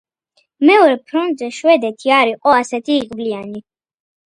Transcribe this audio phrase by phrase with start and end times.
[0.69, 3.65] მეორე ფრონტზე შვედეთი არ იყო ასეთი იღბლიანი.